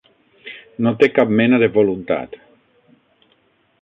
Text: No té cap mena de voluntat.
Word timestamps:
No 0.87 0.93
té 1.03 1.09
cap 1.19 1.33
mena 1.41 1.59
de 1.65 1.69
voluntat. 1.77 2.35